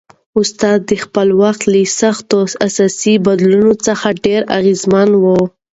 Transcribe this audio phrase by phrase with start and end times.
[0.39, 2.39] استاد د خپل وخت له سختو
[2.75, 5.25] سیاسي بدلونونو څخه ډېر اغېزمن و.